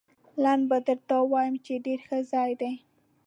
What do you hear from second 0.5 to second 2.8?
به درته ووایم، چې ډېر ښه ځای دی.